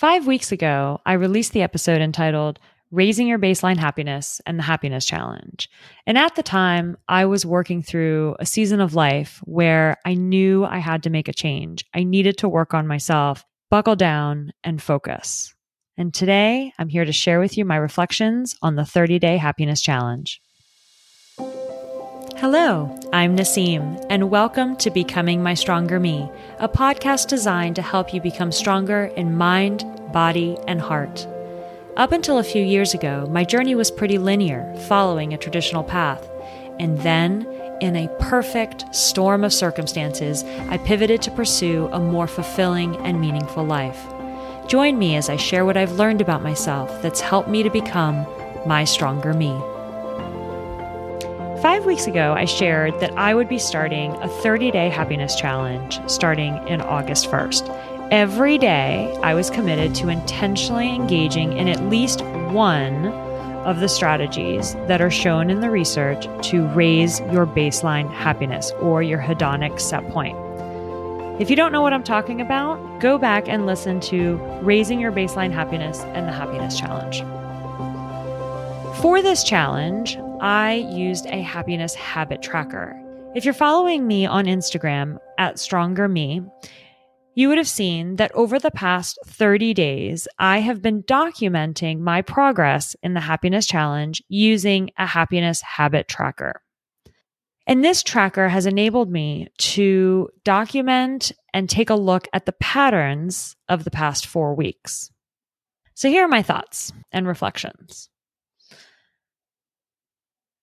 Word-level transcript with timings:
Five 0.00 0.26
weeks 0.26 0.50
ago, 0.50 1.02
I 1.04 1.12
released 1.12 1.52
the 1.52 1.60
episode 1.60 2.00
entitled 2.00 2.58
Raising 2.90 3.26
Your 3.26 3.38
Baseline 3.38 3.76
Happiness 3.76 4.40
and 4.46 4.58
the 4.58 4.62
Happiness 4.62 5.04
Challenge. 5.04 5.68
And 6.06 6.16
at 6.16 6.36
the 6.36 6.42
time, 6.42 6.96
I 7.06 7.26
was 7.26 7.44
working 7.44 7.82
through 7.82 8.34
a 8.40 8.46
season 8.46 8.80
of 8.80 8.94
life 8.94 9.42
where 9.44 9.98
I 10.06 10.14
knew 10.14 10.64
I 10.64 10.78
had 10.78 11.02
to 11.02 11.10
make 11.10 11.28
a 11.28 11.34
change. 11.34 11.84
I 11.92 12.04
needed 12.04 12.38
to 12.38 12.48
work 12.48 12.72
on 12.72 12.86
myself, 12.86 13.44
buckle 13.68 13.94
down, 13.94 14.54
and 14.64 14.80
focus. 14.80 15.54
And 15.98 16.14
today, 16.14 16.72
I'm 16.78 16.88
here 16.88 17.04
to 17.04 17.12
share 17.12 17.38
with 17.38 17.58
you 17.58 17.66
my 17.66 17.76
reflections 17.76 18.56
on 18.62 18.76
the 18.76 18.86
30 18.86 19.18
day 19.18 19.36
happiness 19.36 19.82
challenge. 19.82 20.40
Hello, 22.40 22.98
I'm 23.12 23.36
Nasim, 23.36 24.02
and 24.08 24.30
welcome 24.30 24.74
to 24.76 24.90
Becoming 24.90 25.42
My 25.42 25.52
Stronger 25.52 26.00
Me, 26.00 26.26
a 26.58 26.70
podcast 26.70 27.28
designed 27.28 27.76
to 27.76 27.82
help 27.82 28.14
you 28.14 28.20
become 28.22 28.50
stronger 28.50 29.12
in 29.14 29.36
mind, 29.36 29.84
body, 30.10 30.56
and 30.66 30.80
heart. 30.80 31.28
Up 31.98 32.12
until 32.12 32.38
a 32.38 32.42
few 32.42 32.62
years 32.62 32.94
ago, 32.94 33.28
my 33.30 33.44
journey 33.44 33.74
was 33.74 33.90
pretty 33.90 34.16
linear, 34.16 34.74
following 34.88 35.34
a 35.34 35.36
traditional 35.36 35.84
path. 35.84 36.30
And 36.78 36.98
then, 37.00 37.46
in 37.82 37.94
a 37.94 38.08
perfect 38.18 38.94
storm 38.94 39.44
of 39.44 39.52
circumstances, 39.52 40.42
I 40.70 40.78
pivoted 40.78 41.20
to 41.20 41.30
pursue 41.30 41.90
a 41.92 42.00
more 42.00 42.26
fulfilling 42.26 42.96
and 43.04 43.20
meaningful 43.20 43.66
life. 43.66 44.02
Join 44.66 44.98
me 44.98 45.14
as 45.16 45.28
I 45.28 45.36
share 45.36 45.66
what 45.66 45.76
I've 45.76 45.98
learned 45.98 46.22
about 46.22 46.42
myself 46.42 47.02
that's 47.02 47.20
helped 47.20 47.50
me 47.50 47.62
to 47.64 47.70
become 47.70 48.26
my 48.64 48.84
stronger 48.84 49.34
me. 49.34 49.60
Five 51.80 51.86
weeks 51.86 52.06
ago, 52.06 52.34
I 52.34 52.44
shared 52.44 53.00
that 53.00 53.10
I 53.16 53.34
would 53.34 53.48
be 53.48 53.58
starting 53.58 54.12
a 54.16 54.28
30 54.28 54.70
day 54.70 54.90
happiness 54.90 55.34
challenge 55.34 55.98
starting 56.08 56.54
in 56.68 56.82
August 56.82 57.30
1st. 57.30 58.10
Every 58.10 58.58
day, 58.58 59.18
I 59.22 59.32
was 59.32 59.48
committed 59.48 59.94
to 59.94 60.10
intentionally 60.10 60.94
engaging 60.94 61.56
in 61.56 61.68
at 61.68 61.82
least 61.84 62.20
one 62.52 63.06
of 63.64 63.80
the 63.80 63.88
strategies 63.88 64.74
that 64.88 65.00
are 65.00 65.10
shown 65.10 65.48
in 65.48 65.62
the 65.62 65.70
research 65.70 66.26
to 66.50 66.66
raise 66.74 67.20
your 67.32 67.46
baseline 67.46 68.12
happiness 68.12 68.72
or 68.72 69.02
your 69.02 69.18
hedonic 69.18 69.80
set 69.80 70.06
point. 70.10 70.36
If 71.40 71.48
you 71.48 71.56
don't 71.56 71.72
know 71.72 71.80
what 71.80 71.94
I'm 71.94 72.04
talking 72.04 72.42
about, 72.42 73.00
go 73.00 73.16
back 73.16 73.48
and 73.48 73.64
listen 73.64 74.00
to 74.00 74.36
Raising 74.60 75.00
Your 75.00 75.12
Baseline 75.12 75.50
Happiness 75.50 76.00
and 76.00 76.28
the 76.28 76.32
Happiness 76.32 76.78
Challenge. 76.78 77.22
For 79.00 79.22
this 79.22 79.42
challenge, 79.42 80.18
I 80.40 80.86
used 80.90 81.26
a 81.26 81.42
happiness 81.42 81.94
habit 81.94 82.40
tracker. 82.40 82.98
If 83.34 83.44
you're 83.44 83.52
following 83.52 84.06
me 84.06 84.24
on 84.24 84.46
Instagram 84.46 85.18
at 85.38 85.58
Stronger 85.58 86.08
Me, 86.08 86.42
you 87.34 87.48
would 87.48 87.58
have 87.58 87.68
seen 87.68 88.16
that 88.16 88.32
over 88.34 88.58
the 88.58 88.70
past 88.70 89.18
30 89.26 89.74
days, 89.74 90.26
I 90.38 90.60
have 90.60 90.80
been 90.80 91.02
documenting 91.02 92.00
my 92.00 92.22
progress 92.22 92.96
in 93.02 93.14
the 93.14 93.20
happiness 93.20 93.66
challenge 93.66 94.22
using 94.28 94.90
a 94.98 95.06
happiness 95.06 95.60
habit 95.60 96.08
tracker. 96.08 96.62
And 97.66 97.84
this 97.84 98.02
tracker 98.02 98.48
has 98.48 98.66
enabled 98.66 99.10
me 99.10 99.48
to 99.58 100.28
document 100.42 101.32
and 101.54 101.68
take 101.68 101.90
a 101.90 101.94
look 101.94 102.28
at 102.32 102.46
the 102.46 102.52
patterns 102.52 103.56
of 103.68 103.84
the 103.84 103.90
past 103.90 104.26
four 104.26 104.54
weeks. 104.54 105.10
So 105.94 106.08
here 106.08 106.24
are 106.24 106.28
my 106.28 106.42
thoughts 106.42 106.92
and 107.12 107.26
reflections. 107.28 108.09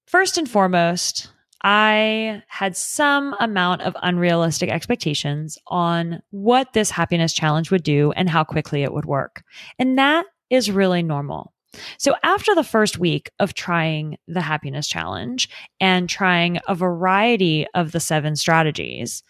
First 0.07 0.37
and 0.37 0.49
foremost, 0.49 1.31
I 1.63 2.41
had 2.47 2.77
some 2.77 3.35
amount 3.41 3.81
of 3.81 3.95
unrealistic 4.01 4.69
expectations 4.69 5.57
on 5.67 6.21
what 6.29 6.71
this 6.71 6.89
happiness 6.89 7.33
challenge 7.33 7.71
would 7.71 7.83
do 7.83 8.13
and 8.13 8.29
how 8.29 8.45
quickly 8.45 8.83
it 8.83 8.93
would 8.93 9.05
work. 9.05 9.43
And 9.77 9.97
that 9.97 10.25
is 10.49 10.71
really 10.71 11.03
normal. 11.03 11.51
So 11.97 12.15
after 12.23 12.55
the 12.55 12.63
first 12.63 12.97
week 12.97 13.31
of 13.39 13.53
trying 13.53 14.17
the 14.29 14.41
happiness 14.41 14.87
challenge 14.87 15.49
and 15.81 16.07
trying 16.07 16.59
a 16.69 16.73
variety 16.73 17.67
of 17.73 17.91
the 17.91 17.99
seven 17.99 18.37
strategies, 18.37 19.23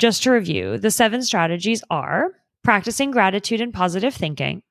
just 0.00 0.24
to 0.24 0.32
review, 0.32 0.78
the 0.78 0.90
seven 0.90 1.22
strategies 1.22 1.82
are 1.90 2.32
practicing 2.64 3.12
gratitude 3.12 3.60
and 3.60 3.72
positive 3.72 4.14
thinking, 4.14 4.62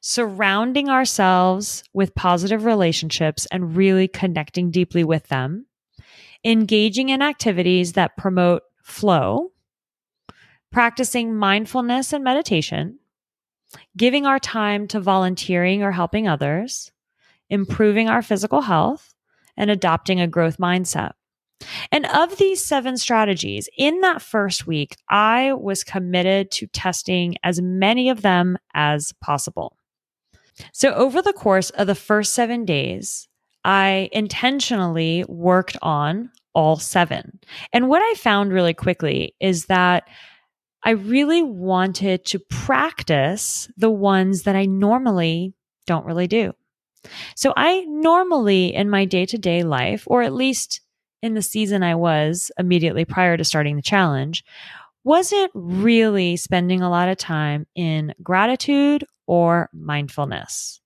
surrounding 0.00 0.88
ourselves 0.88 1.84
with 1.92 2.14
positive 2.14 2.64
relationships 2.64 3.46
and 3.50 3.76
really 3.76 4.08
connecting 4.08 4.70
deeply 4.70 5.04
with 5.04 5.28
them, 5.28 5.66
engaging 6.44 7.08
in 7.08 7.22
activities 7.22 7.92
that 7.92 8.16
promote 8.16 8.62
flow, 8.82 9.52
practicing 10.70 11.34
mindfulness 11.34 12.12
and 12.12 12.24
meditation, 12.24 12.98
giving 13.96 14.26
our 14.26 14.38
time 14.38 14.86
to 14.88 15.00
volunteering 15.00 15.82
or 15.82 15.92
helping 15.92 16.26
others, 16.28 16.92
improving 17.48 18.08
our 18.08 18.22
physical 18.22 18.62
health, 18.62 19.14
and 19.56 19.70
adopting 19.70 20.20
a 20.20 20.26
growth 20.26 20.58
mindset. 20.58 21.12
And 21.90 22.06
of 22.06 22.36
these 22.38 22.64
seven 22.64 22.96
strategies, 22.96 23.68
in 23.76 24.00
that 24.00 24.22
first 24.22 24.66
week, 24.66 24.96
I 25.08 25.52
was 25.52 25.84
committed 25.84 26.50
to 26.52 26.66
testing 26.68 27.36
as 27.42 27.60
many 27.60 28.10
of 28.10 28.22
them 28.22 28.58
as 28.74 29.12
possible. 29.20 29.76
So, 30.72 30.92
over 30.94 31.22
the 31.22 31.32
course 31.32 31.70
of 31.70 31.86
the 31.86 31.94
first 31.94 32.34
seven 32.34 32.64
days, 32.64 33.28
I 33.64 34.08
intentionally 34.12 35.24
worked 35.28 35.76
on 35.82 36.30
all 36.54 36.76
seven. 36.76 37.38
And 37.72 37.88
what 37.88 38.02
I 38.02 38.14
found 38.14 38.52
really 38.52 38.74
quickly 38.74 39.34
is 39.40 39.66
that 39.66 40.04
I 40.84 40.90
really 40.90 41.42
wanted 41.42 42.24
to 42.26 42.38
practice 42.38 43.70
the 43.76 43.90
ones 43.90 44.42
that 44.42 44.56
I 44.56 44.66
normally 44.66 45.54
don't 45.86 46.04
really 46.04 46.26
do. 46.26 46.52
So 47.36 47.52
I 47.56 47.84
normally 47.88 48.74
in 48.74 48.90
my 48.90 49.04
day 49.04 49.26
to 49.26 49.38
day 49.38 49.62
life, 49.62 50.04
or 50.06 50.22
at 50.22 50.32
least 50.32 50.80
in 51.22 51.34
the 51.34 51.42
season 51.42 51.82
I 51.82 51.94
was 51.94 52.50
immediately 52.58 53.04
prior 53.04 53.36
to 53.36 53.44
starting 53.44 53.76
the 53.76 53.82
challenge 53.82 54.44
wasn't 55.04 55.50
really 55.54 56.36
spending 56.36 56.80
a 56.80 56.90
lot 56.90 57.08
of 57.08 57.16
time 57.16 57.66
in 57.74 58.14
gratitude 58.22 59.04
or 59.26 59.68
mindfulness. 59.72 60.80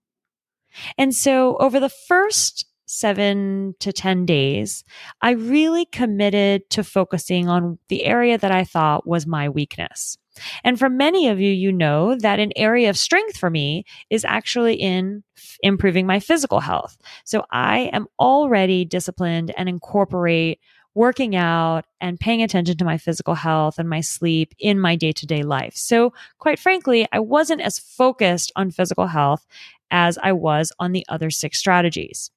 And 0.97 1.15
so 1.15 1.57
over 1.59 1.81
the 1.81 1.91
first 1.91 2.67
seven 2.87 3.75
to 3.81 3.93
10 3.93 4.27
days, 4.27 4.85
I 5.21 5.33
really 5.33 5.85
committed 5.87 6.69
to 6.71 6.85
focusing 6.85 7.49
on 7.49 7.79
the 7.89 8.05
area 8.05 8.39
that 8.39 8.53
I 8.53 8.65
thought 8.65 9.07
was 9.07 9.27
my 9.27 9.49
weakness. 9.49 10.17
And 10.65 10.79
for 10.79 10.89
many 10.89 11.29
of 11.29 11.41
you, 11.41 11.51
you 11.51 11.73
know 11.73 12.17
that 12.17 12.39
an 12.39 12.53
area 12.57 12.91
of 12.91 12.99
strength 12.99 13.37
for 13.37 13.51
me 13.51 13.85
is 14.11 14.25
actually 14.25 14.75
in 14.75 15.23
f- 15.37 15.59
improving 15.63 16.07
my 16.07 16.21
physical 16.21 16.61
health. 16.61 16.99
So 17.25 17.45
I 17.51 17.91
am 17.93 18.07
already 18.19 18.85
disciplined 18.85 19.53
and 19.57 19.69
incorporate 19.69 20.61
working 20.95 21.37
out 21.37 21.85
and 22.01 22.19
paying 22.19 22.43
attention 22.43 22.77
to 22.79 22.85
my 22.85 22.97
physical 22.97 23.35
health 23.35 23.79
and 23.79 23.89
my 23.89 24.01
sleep 24.01 24.55
in 24.59 24.81
my 24.81 24.97
day 24.97 25.13
to 25.13 25.27
day 25.27 25.43
life. 25.43 25.77
So 25.77 26.15
quite 26.39 26.59
frankly, 26.59 27.07
I 27.13 27.21
wasn't 27.21 27.61
as 27.61 27.79
focused 27.79 28.51
on 28.57 28.71
physical 28.71 29.07
health 29.07 29.47
as 29.91 30.19
I 30.23 30.33
was 30.33 30.73
on 30.79 30.93
the 30.93 31.05
other 31.09 31.31
six 31.31 31.59
strategies. 31.59 32.31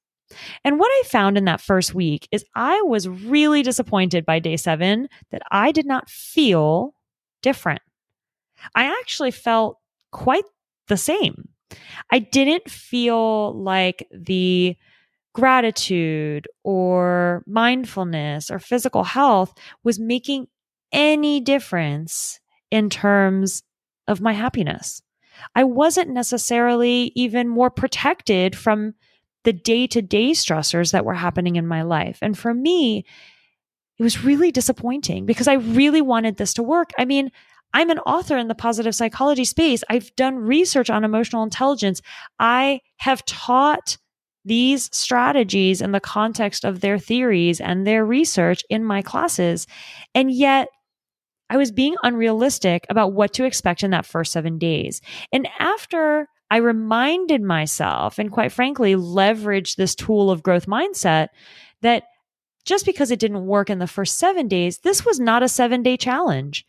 And 0.62 0.78
what 0.78 0.90
I 0.92 1.02
found 1.06 1.38
in 1.38 1.46
that 1.46 1.62
first 1.62 1.94
week 1.94 2.28
is 2.30 2.44
I 2.54 2.82
was 2.82 3.08
really 3.08 3.62
disappointed 3.62 4.24
by 4.24 4.38
day 4.38 4.56
seven 4.56 5.08
that 5.30 5.42
I 5.50 5.72
did 5.72 5.86
not 5.86 6.08
feel 6.08 6.94
different. 7.42 7.80
I 8.74 8.84
actually 9.00 9.30
felt 9.30 9.78
quite 10.12 10.44
the 10.88 10.96
same. 10.96 11.48
I 12.10 12.18
didn't 12.18 12.68
feel 12.68 13.54
like 13.54 14.06
the 14.10 14.76
gratitude 15.32 16.48
or 16.64 17.44
mindfulness 17.46 18.50
or 18.50 18.58
physical 18.58 19.04
health 19.04 19.54
was 19.84 19.98
making 19.98 20.48
any 20.92 21.40
difference 21.40 22.40
in 22.70 22.90
terms 22.90 23.62
of 24.08 24.20
my 24.20 24.32
happiness. 24.32 25.02
I 25.54 25.64
wasn't 25.64 26.10
necessarily 26.10 27.12
even 27.14 27.48
more 27.48 27.70
protected 27.70 28.56
from 28.56 28.94
the 29.44 29.52
day 29.52 29.86
to 29.86 30.02
day 30.02 30.32
stressors 30.32 30.92
that 30.92 31.04
were 31.04 31.14
happening 31.14 31.56
in 31.56 31.66
my 31.66 31.82
life. 31.82 32.18
And 32.20 32.36
for 32.36 32.52
me, 32.52 33.04
it 33.98 34.02
was 34.02 34.24
really 34.24 34.50
disappointing 34.50 35.26
because 35.26 35.48
I 35.48 35.54
really 35.54 36.02
wanted 36.02 36.36
this 36.36 36.54
to 36.54 36.62
work. 36.62 36.90
I 36.98 37.04
mean, 37.04 37.30
I'm 37.72 37.90
an 37.90 37.98
author 38.00 38.36
in 38.36 38.48
the 38.48 38.54
positive 38.54 38.94
psychology 38.94 39.44
space. 39.44 39.84
I've 39.88 40.14
done 40.16 40.36
research 40.36 40.90
on 40.90 41.04
emotional 41.04 41.42
intelligence. 41.42 42.02
I 42.38 42.80
have 42.98 43.24
taught 43.26 43.96
these 44.44 44.88
strategies 44.92 45.80
in 45.80 45.92
the 45.92 46.00
context 46.00 46.64
of 46.64 46.80
their 46.80 46.98
theories 46.98 47.60
and 47.60 47.86
their 47.86 48.04
research 48.04 48.62
in 48.70 48.84
my 48.84 49.02
classes. 49.02 49.66
And 50.14 50.30
yet, 50.30 50.68
I 51.50 51.56
was 51.56 51.72
being 51.72 51.96
unrealistic 52.02 52.86
about 52.88 53.12
what 53.12 53.32
to 53.34 53.44
expect 53.44 53.82
in 53.82 53.90
that 53.90 54.06
first 54.06 54.32
seven 54.32 54.56
days. 54.56 55.00
And 55.32 55.48
after 55.58 56.28
I 56.50 56.58
reminded 56.58 57.42
myself, 57.42 58.18
and 58.18 58.30
quite 58.30 58.52
frankly, 58.52 58.94
leveraged 58.94 59.76
this 59.76 59.94
tool 59.94 60.30
of 60.30 60.42
growth 60.42 60.66
mindset, 60.66 61.28
that 61.82 62.04
just 62.64 62.86
because 62.86 63.10
it 63.10 63.18
didn't 63.18 63.46
work 63.46 63.68
in 63.68 63.78
the 63.78 63.86
first 63.86 64.18
seven 64.18 64.46
days, 64.46 64.78
this 64.78 65.04
was 65.04 65.18
not 65.18 65.42
a 65.42 65.48
seven 65.48 65.82
day 65.82 65.96
challenge 65.96 66.64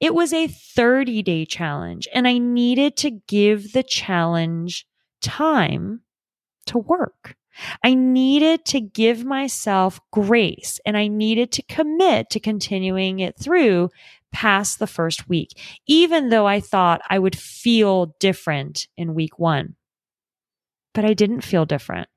It 0.00 0.14
was 0.14 0.32
a 0.32 0.46
30 0.46 1.22
day 1.22 1.44
challenge 1.44 2.06
and 2.14 2.28
I 2.28 2.38
needed 2.38 2.96
to 2.98 3.10
give 3.10 3.72
the 3.72 3.82
challenge 3.82 4.86
time 5.20 6.02
to 6.66 6.78
work. 6.78 7.36
I 7.82 7.94
needed 7.94 8.64
to 8.66 8.80
give 8.80 9.24
myself 9.24 10.00
grace 10.12 10.78
and 10.86 10.96
I 10.96 11.08
needed 11.08 11.50
to 11.52 11.62
commit 11.62 12.30
to 12.30 12.40
continuing 12.40 13.18
it 13.18 13.36
through 13.36 13.90
past 14.32 14.78
the 14.78 14.86
first 14.86 15.28
week, 15.28 15.58
even 15.86 16.28
though 16.28 16.46
I 16.46 16.60
thought 16.60 17.00
I 17.08 17.18
would 17.18 17.36
feel 17.36 18.14
different 18.20 18.86
in 18.96 19.14
week 19.14 19.38
one. 19.38 19.74
But 20.94 21.04
I 21.04 21.14
didn't 21.14 21.40
feel 21.40 21.64
different. 21.64 22.08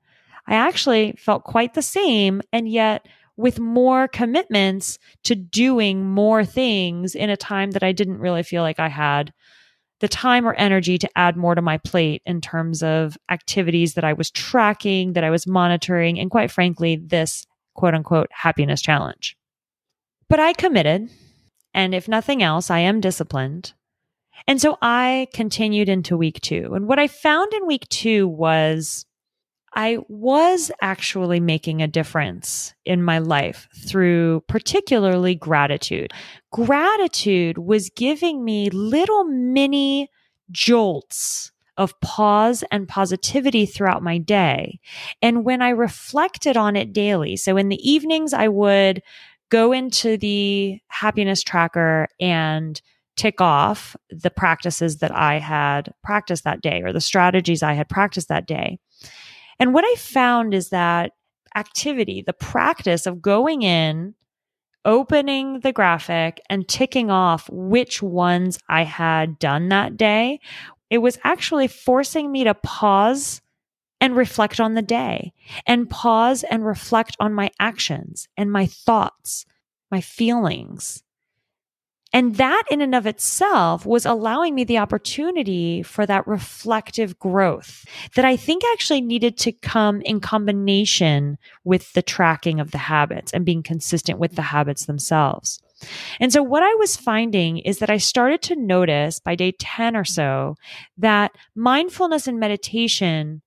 I 0.46 0.54
actually 0.54 1.14
felt 1.18 1.44
quite 1.44 1.74
the 1.74 1.82
same 1.82 2.42
and 2.52 2.68
yet 2.68 3.06
with 3.36 3.58
more 3.58 4.08
commitments 4.08 4.98
to 5.24 5.34
doing 5.34 6.04
more 6.04 6.44
things 6.44 7.14
in 7.14 7.30
a 7.30 7.36
time 7.36 7.70
that 7.72 7.82
I 7.82 7.92
didn't 7.92 8.18
really 8.18 8.42
feel 8.42 8.62
like 8.62 8.78
I 8.78 8.88
had 8.88 9.32
the 10.00 10.08
time 10.08 10.46
or 10.46 10.54
energy 10.54 10.98
to 10.98 11.08
add 11.16 11.36
more 11.36 11.54
to 11.54 11.62
my 11.62 11.78
plate 11.78 12.22
in 12.26 12.40
terms 12.40 12.82
of 12.82 13.16
activities 13.30 13.94
that 13.94 14.04
I 14.04 14.12
was 14.12 14.30
tracking, 14.30 15.12
that 15.12 15.24
I 15.24 15.30
was 15.30 15.46
monitoring, 15.46 16.18
and 16.18 16.30
quite 16.30 16.50
frankly, 16.50 16.96
this 16.96 17.46
quote 17.74 17.94
unquote 17.94 18.28
happiness 18.32 18.82
challenge. 18.82 19.36
But 20.28 20.40
I 20.40 20.52
committed. 20.52 21.08
And 21.74 21.94
if 21.94 22.08
nothing 22.08 22.42
else, 22.42 22.70
I 22.70 22.80
am 22.80 23.00
disciplined. 23.00 23.72
And 24.46 24.60
so 24.60 24.76
I 24.82 25.28
continued 25.32 25.88
into 25.88 26.16
week 26.16 26.40
two. 26.40 26.72
And 26.74 26.86
what 26.86 26.98
I 26.98 27.06
found 27.06 27.52
in 27.54 27.66
week 27.66 27.88
two 27.88 28.26
was 28.28 29.06
I 29.74 29.98
was 30.08 30.70
actually 30.80 31.40
making 31.40 31.80
a 31.80 31.88
difference 31.88 32.74
in 32.84 33.02
my 33.02 33.18
life 33.18 33.68
through 33.86 34.42
particularly 34.46 35.34
gratitude. 35.34 36.12
Gratitude 36.52 37.58
was 37.58 37.90
giving 37.90 38.44
me 38.44 38.68
little 38.70 39.24
mini 39.24 40.10
jolts 40.50 41.52
of 41.78 41.98
pause 42.00 42.62
and 42.70 42.86
positivity 42.86 43.64
throughout 43.64 44.02
my 44.02 44.18
day. 44.18 44.78
And 45.22 45.44
when 45.44 45.62
I 45.62 45.70
reflected 45.70 46.56
on 46.56 46.76
it 46.76 46.92
daily, 46.92 47.36
so 47.36 47.56
in 47.56 47.70
the 47.70 47.90
evenings, 47.90 48.34
I 48.34 48.48
would 48.48 49.02
go 49.48 49.72
into 49.72 50.18
the 50.18 50.78
happiness 50.88 51.42
tracker 51.42 52.08
and 52.20 52.80
tick 53.16 53.40
off 53.40 53.96
the 54.10 54.30
practices 54.30 54.98
that 54.98 55.14
I 55.14 55.38
had 55.38 55.92
practiced 56.02 56.44
that 56.44 56.62
day 56.62 56.82
or 56.82 56.92
the 56.92 57.00
strategies 57.00 57.62
I 57.62 57.74
had 57.74 57.88
practiced 57.88 58.28
that 58.28 58.46
day. 58.46 58.78
And 59.62 59.72
what 59.72 59.84
I 59.84 59.94
found 59.94 60.54
is 60.54 60.70
that 60.70 61.12
activity, 61.54 62.20
the 62.26 62.32
practice 62.32 63.06
of 63.06 63.22
going 63.22 63.62
in, 63.62 64.16
opening 64.84 65.60
the 65.60 65.72
graphic 65.72 66.40
and 66.50 66.66
ticking 66.66 67.12
off 67.12 67.48
which 67.48 68.02
ones 68.02 68.58
I 68.68 68.82
had 68.82 69.38
done 69.38 69.68
that 69.68 69.96
day, 69.96 70.40
it 70.90 70.98
was 70.98 71.16
actually 71.22 71.68
forcing 71.68 72.32
me 72.32 72.42
to 72.42 72.54
pause 72.54 73.40
and 74.00 74.16
reflect 74.16 74.58
on 74.58 74.74
the 74.74 74.82
day 74.82 75.32
and 75.64 75.88
pause 75.88 76.42
and 76.42 76.66
reflect 76.66 77.16
on 77.20 77.32
my 77.32 77.48
actions 77.60 78.26
and 78.36 78.50
my 78.50 78.66
thoughts, 78.66 79.46
my 79.92 80.00
feelings. 80.00 81.04
And 82.12 82.36
that 82.36 82.64
in 82.70 82.80
and 82.80 82.94
of 82.94 83.06
itself 83.06 83.86
was 83.86 84.04
allowing 84.04 84.54
me 84.54 84.64
the 84.64 84.78
opportunity 84.78 85.82
for 85.82 86.04
that 86.06 86.26
reflective 86.26 87.18
growth 87.18 87.86
that 88.14 88.24
I 88.24 88.36
think 88.36 88.62
actually 88.72 89.00
needed 89.00 89.38
to 89.38 89.52
come 89.52 90.02
in 90.02 90.20
combination 90.20 91.38
with 91.64 91.92
the 91.94 92.02
tracking 92.02 92.60
of 92.60 92.70
the 92.70 92.78
habits 92.78 93.32
and 93.32 93.46
being 93.46 93.62
consistent 93.62 94.18
with 94.18 94.34
the 94.34 94.42
habits 94.42 94.86
themselves. 94.86 95.60
And 96.20 96.32
so 96.32 96.42
what 96.42 96.62
I 96.62 96.74
was 96.74 96.96
finding 96.96 97.58
is 97.58 97.78
that 97.78 97.90
I 97.90 97.96
started 97.96 98.42
to 98.42 98.56
notice 98.56 99.18
by 99.18 99.34
day 99.34 99.52
10 99.58 99.96
or 99.96 100.04
so 100.04 100.56
that 100.98 101.32
mindfulness 101.54 102.28
and 102.28 102.38
meditation 102.38 103.42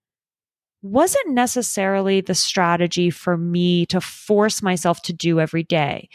wasn't 0.82 1.30
necessarily 1.30 2.22
the 2.22 2.36
strategy 2.36 3.10
for 3.10 3.38
me 3.38 3.86
to 3.88 4.02
force 4.02 4.62
myself 4.62 5.02
to 5.04 5.14
do 5.14 5.40
every 5.40 5.64
day. 5.64 6.10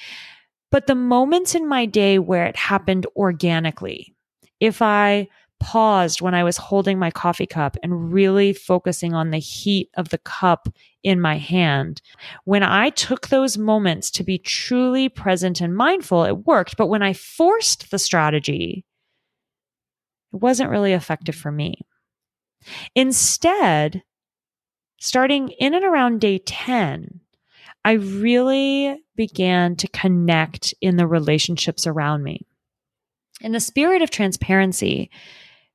But 0.71 0.87
the 0.87 0.95
moments 0.95 1.55
in 1.55 1.67
my 1.67 1.87
day 1.87 2.19
where 2.19 2.47
it 2.47 2.57
happened 2.57 3.07
organically, 3.17 4.15
if 4.61 4.83
I 4.83 5.29
paused 5.61 6.23
when 6.23 6.35
I 6.35 6.43
was 6.43 6.57
holding 6.57 6.99
my 6.99 7.11
coffee 7.11 7.47
cup 7.47 7.77
and 7.83 8.13
really 8.13 8.53
focusing 8.53 9.15
on 9.15 9.31
the 9.31 9.39
heat 9.39 9.91
of 9.97 10.09
the 10.09 10.19
cup 10.19 10.69
in 11.03 11.21
my 11.21 11.37
hand. 11.37 12.03
When 12.45 12.63
I 12.63 12.91
took 12.91 13.29
those 13.29 13.57
moments 13.57 14.11
to 14.13 14.25
be 14.25 14.39
truly 14.39 15.09
present 15.09 15.61
and 15.61 15.77
mindful, 15.77 16.25
it 16.25 16.47
worked. 16.47 16.77
But 16.77 16.89
when 16.89 17.03
I 17.03 17.13
forced 17.13 17.91
the 17.91 17.99
strategy, 17.99 18.85
it 20.33 20.41
wasn't 20.41 20.71
really 20.71 20.95
effective 20.95 21.37
for 21.37 21.53
me. 21.53 21.83
Instead, 22.95 24.03
starting 24.99 25.51
in 25.51 25.75
and 25.75 25.85
around 25.85 26.21
day 26.21 26.39
10, 26.39 27.21
I 27.85 27.93
really 27.93 29.03
began 29.17 29.77
to 29.77 29.89
connect 29.89 30.75
in 30.81 30.97
the 30.97 31.07
relationships 31.07 31.87
around 31.87 32.23
me. 32.23 32.47
In 33.41 33.53
the 33.53 33.61
spirit 33.61 34.03
of 34.03 34.11
transparency, 34.11 35.11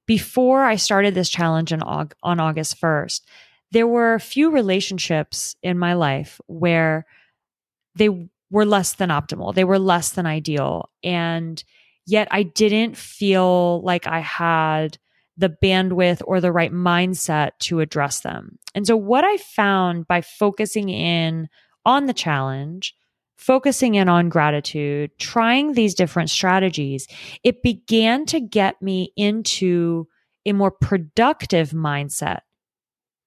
before 0.06 0.64
I 0.64 0.76
started 0.76 1.16
this 1.16 1.30
challenge 1.30 1.74
on, 1.74 2.12
on 2.22 2.40
August 2.40 2.80
1st, 2.80 3.22
there 3.72 3.88
were 3.88 4.14
a 4.14 4.20
few 4.20 4.52
relationships 4.52 5.56
in 5.64 5.80
my 5.80 5.94
life 5.94 6.40
where 6.46 7.06
they 7.96 8.10
were 8.52 8.66
less 8.66 8.94
than 8.94 9.10
optimal. 9.10 9.54
They 9.54 9.64
were 9.64 9.80
less 9.80 10.12
than 10.12 10.28
ideal. 10.28 10.90
And 11.04 11.64
yet 12.06 12.28
I 12.30 12.44
didn't 12.44 12.98
feel 12.98 13.82
like 13.82 14.06
I 14.06 14.20
had 14.20 14.98
the 15.38 15.50
bandwidth 15.50 16.22
or 16.26 16.40
the 16.40 16.52
right 16.52 16.72
mindset 16.72 17.52
to 17.60 17.80
address 17.80 18.22
them. 18.22 18.58
And 18.74 18.88
so, 18.88 18.96
what 18.96 19.24
I 19.24 19.38
found 19.38 20.08
by 20.08 20.22
focusing 20.22 20.90
in 20.90 21.50
on 21.86 22.06
the 22.06 22.14
challenge, 22.14 22.96
focusing 23.38 23.96
in 23.96 24.10
on 24.10 24.30
gratitude, 24.30 25.12
trying 25.20 25.74
these 25.74 25.94
different 25.94 26.30
strategies, 26.30 27.08
it 27.44 27.62
began 27.62 28.26
to 28.28 28.40
get 28.40 28.82
me 28.82 29.12
into 29.16 30.08
a 30.46 30.54
more 30.54 30.72
productive 30.72 31.72
mindset 31.72 32.40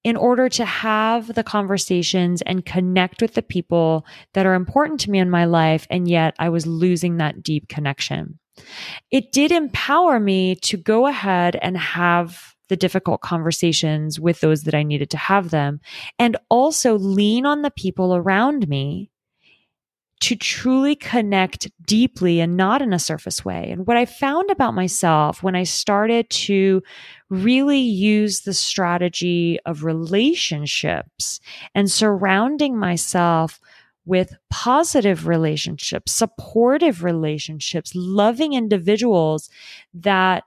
in 0.05 0.17
order 0.17 0.49
to 0.49 0.65
have 0.65 1.35
the 1.35 1.43
conversations 1.43 2.41
and 2.43 2.65
connect 2.65 3.21
with 3.21 3.35
the 3.35 3.43
people 3.43 4.07
that 4.33 4.47
are 4.47 4.55
important 4.55 5.01
to 5.01 5.11
me 5.11 5.19
in 5.19 5.29
my 5.29 5.45
life. 5.45 5.87
And 5.91 6.09
yet 6.09 6.35
I 6.39 6.49
was 6.49 6.67
losing 6.67 7.17
that 7.17 7.43
deep 7.43 7.69
connection. 7.69 8.39
It 9.11 9.33
did 9.33 9.53
empower 9.53 10.19
me 10.19 10.55
to 10.57 10.77
go 10.77 11.07
ahead 11.07 11.57
and 11.61 11.77
have 11.77 12.55
the 12.69 12.77
difficult 12.77 13.21
conversations 13.21 14.21
with 14.21 14.41
those 14.41 14.65
that 14.65 14.75
I 14.75 14.83
needed 14.83 15.11
to 15.11 15.17
have 15.17 15.51
them 15.51 15.81
and 16.19 16.37
also 16.49 16.97
lean 16.99 17.47
on 17.47 17.63
the 17.63 17.71
people 17.71 18.15
around 18.15 18.69
me 18.69 19.11
to 20.21 20.35
truly 20.35 20.97
connect 20.97 21.71
deeply 21.87 22.41
and 22.41 22.57
not 22.57 22.83
in 22.83 22.93
a 22.93 22.99
surface 22.99 23.45
way. 23.45 23.71
And 23.71 23.87
what 23.87 23.97
I 23.97 24.05
found 24.05 24.51
about 24.51 24.75
myself 24.75 25.43
when 25.43 25.55
I 25.55 25.63
started 25.63 26.29
to 26.31 26.83
really 27.31 27.79
use 27.79 28.41
the 28.41 28.55
strategy 28.55 29.59
of 29.65 29.85
relationships 29.85 31.41
and 31.75 31.91
surrounding 31.91 32.77
myself 32.77 33.61
with 34.07 34.35
positive 34.51 35.29
relationships, 35.29 36.13
supportive 36.13 37.05
relationships, 37.05 37.93
loving 37.95 38.55
individuals 38.55 39.51
that 39.95 40.45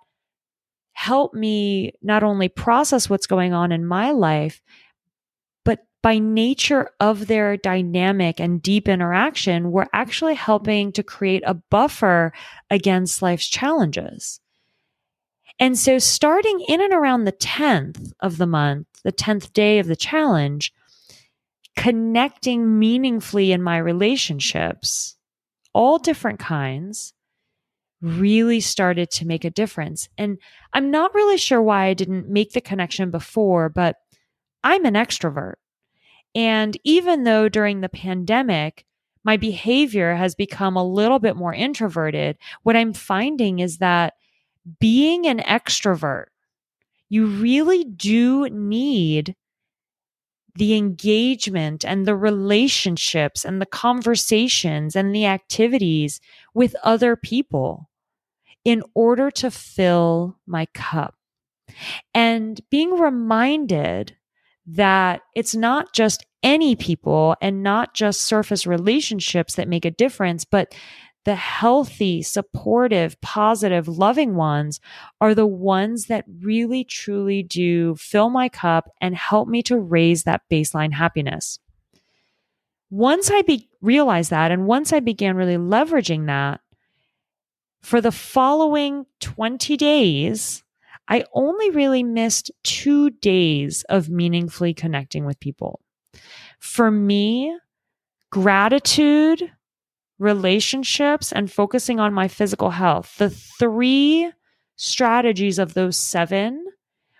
help 1.01 1.33
me 1.33 1.91
not 2.03 2.21
only 2.21 2.47
process 2.47 3.09
what's 3.09 3.25
going 3.25 3.53
on 3.53 3.71
in 3.71 3.83
my 3.83 4.11
life, 4.11 4.61
but 5.65 5.79
by 6.03 6.19
nature 6.19 6.91
of 6.99 7.25
their 7.25 7.57
dynamic 7.57 8.39
and 8.39 8.61
deep 8.61 8.87
interaction, 8.87 9.71
we're 9.71 9.87
actually 9.93 10.35
helping 10.35 10.91
to 10.91 11.01
create 11.01 11.41
a 11.43 11.55
buffer 11.55 12.31
against 12.69 13.23
life's 13.23 13.47
challenges. 13.47 14.41
And 15.59 15.75
so, 15.75 15.97
starting 15.97 16.63
in 16.67 16.81
and 16.81 16.93
around 16.93 17.23
the 17.23 17.31
10th 17.31 18.13
of 18.19 18.37
the 18.37 18.45
month, 18.45 18.85
the 19.03 19.11
10th 19.11 19.53
day 19.53 19.79
of 19.79 19.87
the 19.87 19.95
challenge, 19.95 20.71
connecting 21.75 22.77
meaningfully 22.77 23.51
in 23.51 23.63
my 23.63 23.79
relationships, 23.79 25.15
all 25.73 25.97
different 25.97 26.37
kinds, 26.37 27.15
really 28.01 28.59
started 28.59 29.11
to 29.11 29.27
make 29.27 29.45
a 29.45 29.49
difference. 29.49 30.09
And 30.17 30.37
I'm 30.73 30.91
not 30.91 31.13
really 31.13 31.37
sure 31.37 31.61
why 31.61 31.85
I 31.85 31.93
didn't 31.93 32.29
make 32.29 32.53
the 32.53 32.61
connection 32.61 33.11
before, 33.11 33.69
but 33.69 33.97
I'm 34.63 34.85
an 34.85 34.95
extrovert. 34.95 35.55
And 36.33 36.77
even 36.83 37.23
though 37.23 37.49
during 37.49 37.81
the 37.81 37.89
pandemic, 37.89 38.85
my 39.23 39.37
behavior 39.37 40.15
has 40.15 40.33
become 40.33 40.75
a 40.75 40.87
little 40.87 41.19
bit 41.19 41.35
more 41.35 41.53
introverted, 41.53 42.37
what 42.63 42.75
I'm 42.75 42.93
finding 42.93 43.59
is 43.59 43.77
that 43.77 44.13
being 44.79 45.27
an 45.27 45.39
extrovert, 45.39 46.25
you 47.09 47.27
really 47.27 47.83
do 47.83 48.49
need 48.49 49.35
the 50.55 50.75
engagement 50.75 51.85
and 51.85 52.05
the 52.05 52.15
relationships 52.15 53.45
and 53.45 53.61
the 53.61 53.65
conversations 53.65 54.95
and 54.95 55.13
the 55.13 55.25
activities 55.25 56.19
with 56.53 56.75
other 56.83 57.15
people 57.15 57.89
in 58.63 58.83
order 58.93 59.31
to 59.31 59.51
fill 59.51 60.37
my 60.45 60.65
cup. 60.73 61.15
And 62.13 62.59
being 62.69 62.91
reminded 62.91 64.15
that 64.67 65.21
it's 65.35 65.55
not 65.55 65.93
just 65.93 66.25
any 66.43 66.75
people 66.75 67.35
and 67.41 67.63
not 67.63 67.93
just 67.93 68.21
surface 68.21 68.67
relationships 68.67 69.55
that 69.55 69.67
make 69.67 69.85
a 69.85 69.91
difference, 69.91 70.45
but 70.45 70.73
the 71.23 71.35
healthy, 71.35 72.23
supportive, 72.23 73.19
positive, 73.21 73.87
loving 73.87 74.35
ones 74.35 74.79
are 75.19 75.35
the 75.35 75.45
ones 75.45 76.07
that 76.07 76.25
really 76.41 76.83
truly 76.83 77.43
do 77.43 77.95
fill 77.95 78.29
my 78.29 78.49
cup 78.49 78.89
and 78.99 79.15
help 79.15 79.47
me 79.47 79.61
to 79.63 79.77
raise 79.77 80.23
that 80.23 80.41
baseline 80.51 80.93
happiness. 80.93 81.59
Once 82.89 83.29
I 83.29 83.43
be- 83.43 83.69
realized 83.81 84.31
that, 84.31 84.51
and 84.51 84.65
once 84.65 84.91
I 84.91 84.99
began 84.99 85.35
really 85.35 85.57
leveraging 85.57 86.25
that, 86.25 86.59
for 87.81 88.01
the 88.01 88.11
following 88.11 89.05
20 89.19 89.77
days, 89.77 90.63
I 91.07 91.25
only 91.33 91.71
really 91.71 92.03
missed 92.03 92.51
two 92.63 93.09
days 93.09 93.83
of 93.89 94.09
meaningfully 94.09 94.73
connecting 94.73 95.25
with 95.25 95.39
people. 95.39 95.81
For 96.59 96.91
me, 96.91 97.57
gratitude, 98.29 99.51
relationships, 100.19 101.31
and 101.31 101.51
focusing 101.51 101.99
on 101.99 102.13
my 102.13 102.27
physical 102.27 102.69
health, 102.69 103.15
the 103.17 103.29
three 103.29 104.31
strategies 104.75 105.59
of 105.59 105.73
those 105.73 105.97
seven 105.97 106.65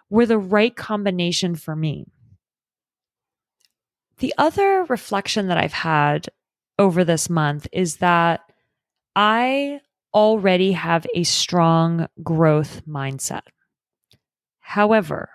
were 0.09 0.25
the 0.25 0.37
right 0.37 0.75
combination 0.75 1.55
for 1.55 1.75
me. 1.75 2.05
The 4.19 4.33
other 4.37 4.85
reflection 4.87 5.47
that 5.47 5.57
I've 5.57 5.73
had 5.73 6.27
over 6.77 7.03
this 7.03 7.29
month 7.29 7.67
is 7.71 7.97
that 7.97 8.41
I 9.15 9.81
already 10.13 10.71
have 10.73 11.05
a 11.15 11.23
strong 11.23 12.07
growth 12.23 12.85
mindset. 12.87 13.43
However, 14.59 15.29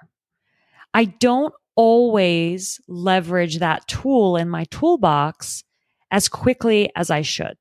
I 0.94 1.04
don't 1.04 1.54
always 1.74 2.80
leverage 2.88 3.58
that 3.58 3.86
tool 3.86 4.36
in 4.36 4.48
my 4.48 4.64
toolbox 4.64 5.62
as 6.10 6.28
quickly 6.28 6.90
as 6.96 7.10
I 7.10 7.22
should, 7.22 7.56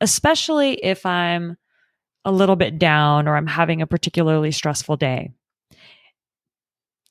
especially 0.00 0.74
if 0.74 1.06
I'm 1.06 1.56
a 2.24 2.32
little 2.32 2.56
bit 2.56 2.78
down 2.78 3.28
or 3.28 3.36
I'm 3.36 3.46
having 3.46 3.82
a 3.82 3.86
particularly 3.86 4.50
stressful 4.50 4.96
day. 4.96 5.30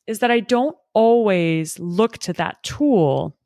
Is 0.05 0.19
that 0.19 0.31
I 0.31 0.41
don't 0.41 0.75
always 0.93 1.79
look 1.79 2.17
to 2.19 2.33
that 2.33 2.62
tool 2.63 3.38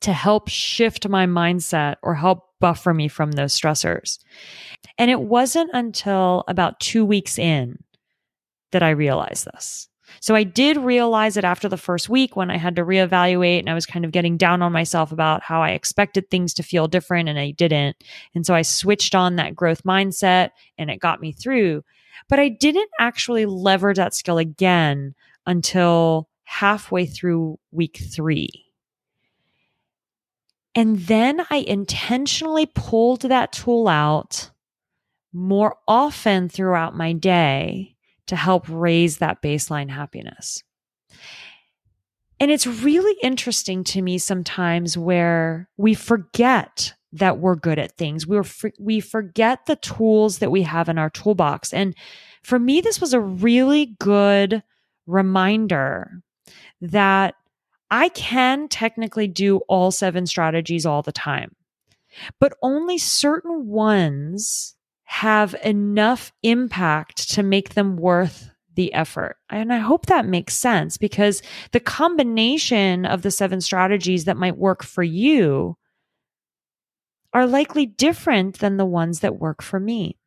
to 0.00 0.12
help 0.12 0.48
shift 0.48 1.08
my 1.08 1.26
mindset 1.26 1.96
or 2.02 2.14
help 2.14 2.44
buffer 2.60 2.92
me 2.92 3.08
from 3.08 3.32
those 3.32 3.58
stressors. 3.58 4.18
And 4.98 5.10
it 5.10 5.20
wasn't 5.20 5.70
until 5.72 6.44
about 6.48 6.80
two 6.80 7.04
weeks 7.04 7.38
in 7.38 7.78
that 8.72 8.82
I 8.82 8.90
realized 8.90 9.46
this. 9.46 9.88
So 10.20 10.34
I 10.34 10.42
did 10.42 10.76
realize 10.76 11.36
it 11.36 11.44
after 11.44 11.68
the 11.68 11.76
first 11.76 12.08
week 12.08 12.34
when 12.34 12.50
I 12.50 12.56
had 12.56 12.76
to 12.76 12.84
reevaluate 12.84 13.60
and 13.60 13.70
I 13.70 13.74
was 13.74 13.86
kind 13.86 14.04
of 14.04 14.10
getting 14.10 14.36
down 14.36 14.62
on 14.62 14.72
myself 14.72 15.12
about 15.12 15.42
how 15.42 15.62
I 15.62 15.70
expected 15.70 16.30
things 16.30 16.54
to 16.54 16.62
feel 16.62 16.88
different 16.88 17.28
and 17.28 17.38
I 17.38 17.52
didn't. 17.52 17.96
And 18.34 18.44
so 18.44 18.54
I 18.54 18.62
switched 18.62 19.14
on 19.14 19.36
that 19.36 19.54
growth 19.54 19.84
mindset 19.84 20.50
and 20.76 20.90
it 20.90 21.00
got 21.00 21.20
me 21.20 21.32
through. 21.32 21.84
But 22.28 22.40
I 22.40 22.48
didn't 22.48 22.90
actually 22.98 23.46
leverage 23.46 23.98
that 23.98 24.14
skill 24.14 24.38
again 24.38 25.14
until 25.46 26.28
halfway 26.44 27.06
through 27.06 27.58
week 27.70 28.00
three. 28.12 28.48
And 30.74 30.98
then 31.00 31.44
I 31.50 31.56
intentionally 31.56 32.66
pulled 32.66 33.22
that 33.22 33.52
tool 33.52 33.88
out 33.88 34.50
more 35.38 35.76
often 35.86 36.48
throughout 36.48 36.96
my 36.96 37.12
day 37.12 37.94
to 38.26 38.36
help 38.36 38.66
raise 38.68 39.18
that 39.18 39.40
baseline 39.40 39.88
happiness. 39.88 40.62
And 42.40 42.50
it's 42.50 42.66
really 42.66 43.16
interesting 43.22 43.84
to 43.84 44.02
me 44.02 44.18
sometimes 44.18 44.98
where 44.98 45.68
we 45.76 45.94
forget 45.94 46.94
that 47.12 47.38
we're 47.38 47.56
good 47.56 47.78
at 47.78 47.96
things. 47.96 48.26
We 48.26 48.40
we 48.78 49.00
forget 49.00 49.66
the 49.66 49.76
tools 49.76 50.38
that 50.38 50.50
we 50.50 50.62
have 50.62 50.88
in 50.88 50.98
our 50.98 51.10
toolbox. 51.10 51.72
And 51.72 51.94
for 52.42 52.58
me 52.58 52.80
this 52.80 53.00
was 53.00 53.12
a 53.12 53.20
really 53.20 53.96
good 53.98 54.62
reminder 55.06 56.20
that 56.80 57.34
I 57.90 58.10
can 58.10 58.68
technically 58.68 59.26
do 59.26 59.58
all 59.68 59.90
seven 59.90 60.26
strategies 60.26 60.84
all 60.84 61.02
the 61.02 61.12
time, 61.12 61.56
but 62.38 62.52
only 62.62 62.98
certain 62.98 63.68
ones 63.68 64.76
have 65.08 65.54
enough 65.64 66.32
impact 66.42 67.30
to 67.30 67.42
make 67.42 67.70
them 67.70 67.96
worth 67.96 68.50
the 68.74 68.92
effort. 68.92 69.36
And 69.48 69.72
I 69.72 69.78
hope 69.78 70.04
that 70.06 70.26
makes 70.26 70.54
sense 70.54 70.98
because 70.98 71.40
the 71.72 71.80
combination 71.80 73.06
of 73.06 73.22
the 73.22 73.30
seven 73.30 73.62
strategies 73.62 74.26
that 74.26 74.36
might 74.36 74.58
work 74.58 74.84
for 74.84 75.02
you 75.02 75.78
are 77.32 77.46
likely 77.46 77.86
different 77.86 78.58
than 78.58 78.76
the 78.76 78.84
ones 78.84 79.20
that 79.20 79.38
work 79.38 79.62
for 79.62 79.80
me. 79.80 80.18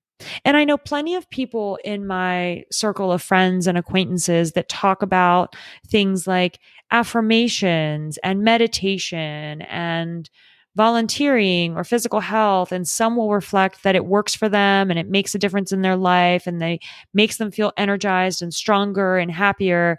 And 0.44 0.58
I 0.58 0.64
know 0.64 0.80
plenty 0.80 1.14
of 1.14 1.30
people 1.30 1.78
in 1.86 2.08
my 2.08 2.64
circle 2.72 3.12
of 3.12 3.22
friends 3.22 3.68
and 3.68 3.78
acquaintances 3.78 4.54
that 4.54 4.68
talk 4.68 5.04
about 5.04 5.56
things 5.88 6.26
like 6.26 6.60
affirmations 6.90 8.18
and 8.24 8.42
meditation 8.42 9.62
and 9.62 10.28
volunteering 10.76 11.76
or 11.76 11.84
physical 11.84 12.22
health 12.22 12.72
and 12.72 12.88
some 12.88 13.16
will 13.16 13.34
reflect 13.34 13.84
that 13.84 13.96
it 13.96 14.06
works 14.06 14.34
for 14.34 14.48
them 14.48 14.90
and 14.90 14.98
it 14.98 15.10
makes 15.10 15.36
a 15.36 15.40
difference 15.40 15.72
in 15.72 15.82
their 15.82 15.98
life 15.98 16.48
and 16.48 16.62
they 16.62 16.80
makes 17.14 17.38
them 17.38 17.52
feel 17.52 17.74
energized 17.76 18.42
and 18.42 18.54
stronger 18.54 19.18
and 19.18 19.32
happier. 19.32 19.98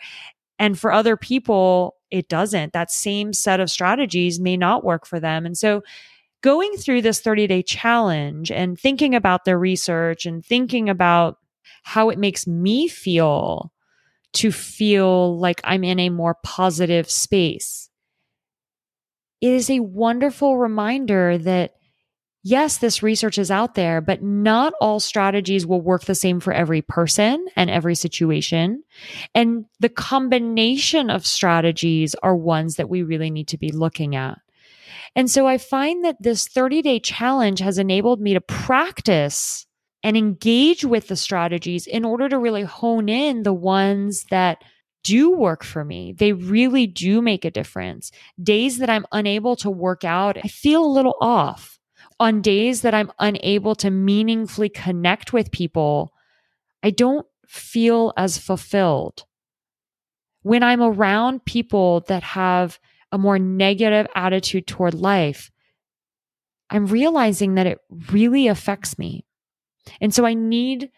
And 0.58 0.78
for 0.78 0.92
other 0.92 1.16
people 1.16 1.96
it 2.10 2.28
doesn't. 2.28 2.74
That 2.74 2.90
same 2.90 3.32
set 3.32 3.58
of 3.58 3.70
strategies 3.70 4.38
may 4.38 4.56
not 4.56 4.84
work 4.84 5.06
for 5.06 5.18
them. 5.18 5.46
And 5.46 5.56
so 5.56 5.82
going 6.42 6.74
through 6.76 7.02
this 7.02 7.20
30 7.20 7.46
day 7.46 7.62
challenge 7.62 8.50
and 8.50 8.78
thinking 8.78 9.14
about 9.14 9.44
their 9.44 9.58
research 9.58 10.26
and 10.26 10.44
thinking 10.44 10.88
about 10.88 11.38
how 11.84 12.10
it 12.10 12.18
makes 12.18 12.46
me 12.46 12.86
feel 12.86 13.72
to 14.34 14.52
feel 14.52 15.38
like 15.38 15.60
I'm 15.64 15.84
in 15.84 15.98
a 15.98 16.10
more 16.10 16.36
positive 16.42 17.10
space 17.10 17.90
it 19.42 19.52
is 19.52 19.68
a 19.68 19.80
wonderful 19.80 20.56
reminder 20.56 21.36
that 21.36 21.74
yes, 22.44 22.78
this 22.78 23.02
research 23.02 23.38
is 23.38 23.50
out 23.50 23.74
there, 23.74 24.00
but 24.00 24.22
not 24.22 24.72
all 24.80 24.98
strategies 24.98 25.66
will 25.66 25.80
work 25.80 26.04
the 26.04 26.14
same 26.14 26.40
for 26.40 26.52
every 26.52 26.82
person 26.82 27.46
and 27.54 27.70
every 27.70 27.94
situation. 27.94 28.82
And 29.34 29.66
the 29.80 29.88
combination 29.88 31.10
of 31.10 31.26
strategies 31.26 32.14
are 32.16 32.34
ones 32.34 32.76
that 32.76 32.88
we 32.88 33.02
really 33.02 33.30
need 33.30 33.48
to 33.48 33.58
be 33.58 33.70
looking 33.70 34.16
at. 34.16 34.38
And 35.14 35.30
so 35.30 35.46
I 35.46 35.58
find 35.58 36.04
that 36.04 36.22
this 36.22 36.48
30 36.48 36.82
day 36.82 36.98
challenge 36.98 37.60
has 37.60 37.78
enabled 37.78 38.20
me 38.20 38.34
to 38.34 38.40
practice 38.40 39.66
and 40.02 40.16
engage 40.16 40.84
with 40.84 41.08
the 41.08 41.16
strategies 41.16 41.86
in 41.86 42.04
order 42.04 42.28
to 42.28 42.38
really 42.38 42.62
hone 42.62 43.08
in 43.08 43.42
the 43.42 43.52
ones 43.52 44.24
that 44.30 44.64
do 45.04 45.30
work 45.30 45.64
for 45.64 45.84
me. 45.84 46.12
They 46.12 46.32
really 46.32 46.86
do 46.86 47.20
make 47.20 47.44
a 47.44 47.50
difference. 47.50 48.12
Days 48.42 48.78
that 48.78 48.90
I'm 48.90 49.06
unable 49.12 49.56
to 49.56 49.70
work 49.70 50.04
out, 50.04 50.38
I 50.38 50.48
feel 50.48 50.84
a 50.84 50.86
little 50.86 51.16
off. 51.20 51.78
On 52.20 52.40
days 52.40 52.82
that 52.82 52.94
I'm 52.94 53.10
unable 53.18 53.74
to 53.76 53.90
meaningfully 53.90 54.68
connect 54.68 55.32
with 55.32 55.50
people, 55.50 56.12
I 56.82 56.90
don't 56.90 57.26
feel 57.46 58.12
as 58.16 58.38
fulfilled. 58.38 59.24
When 60.42 60.62
I'm 60.62 60.82
around 60.82 61.44
people 61.44 62.00
that 62.08 62.22
have 62.22 62.78
a 63.10 63.18
more 63.18 63.38
negative 63.38 64.06
attitude 64.14 64.66
toward 64.66 64.94
life, 64.94 65.50
I'm 66.70 66.86
realizing 66.86 67.54
that 67.54 67.66
it 67.66 67.78
really 68.10 68.48
affects 68.48 68.98
me. 68.98 69.24
And 70.00 70.14
so 70.14 70.24
I 70.24 70.34
need 70.34 70.90